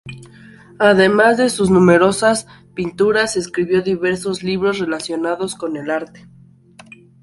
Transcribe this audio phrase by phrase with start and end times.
[0.79, 6.27] Además de sus numerosas pinturas, escribió diversos libros relacionados con el arte.